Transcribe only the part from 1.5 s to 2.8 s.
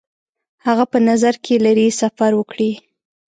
لري سفر وکړي.